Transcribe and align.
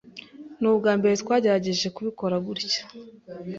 Nubwambere 0.59 1.13
twagerageje 1.23 1.87
kubikora 1.95 2.35
gutya. 2.45 2.81